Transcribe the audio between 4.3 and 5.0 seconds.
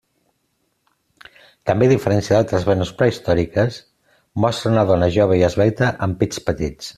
mostra una